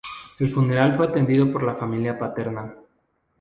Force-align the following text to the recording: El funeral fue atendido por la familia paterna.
El 0.39 0.49
funeral 0.49 0.95
fue 0.95 1.05
atendido 1.05 1.51
por 1.51 1.61
la 1.61 1.75
familia 1.75 2.17
paterna. 2.17 2.73